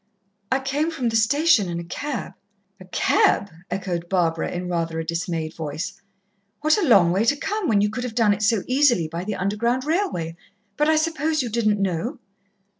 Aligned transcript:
"I 0.51 0.59
came 0.59 0.89
from 0.89 1.09
the 1.09 1.15
station 1.15 1.69
in 1.69 1.79
a 1.79 1.83
cab." 1.83 2.33
"A 2.79 2.85
cab!" 2.85 3.51
echoed 3.69 4.09
Barbara 4.09 4.49
in 4.49 4.67
rather 4.67 4.99
a 4.99 5.05
dismayed 5.05 5.53
voice. 5.53 6.01
"What 6.61 6.75
a 6.75 6.87
long 6.87 7.11
way 7.11 7.23
to 7.25 7.35
come, 7.35 7.67
when 7.67 7.81
you 7.81 7.89
could 7.91 8.03
have 8.03 8.15
done 8.15 8.33
it 8.33 8.41
so 8.41 8.63
easily 8.65 9.07
by 9.07 9.23
the 9.23 9.35
underground 9.35 9.85
railway 9.85 10.35
but 10.75 10.89
I 10.89 10.95
suppose 10.95 11.43
you 11.43 11.49
didn't 11.49 11.79
know?" 11.79 12.17